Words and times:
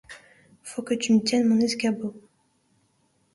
Faut 0.63 0.81
que 0.81 0.95
tu 0.95 1.13
me 1.13 1.21
tiennes 1.21 1.45
mon 1.47 1.59
escabeau. 1.61 2.15